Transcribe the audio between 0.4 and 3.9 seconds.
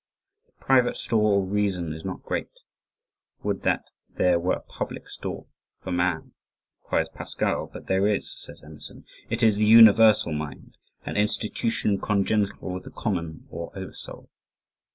"The private store of reason is not great would that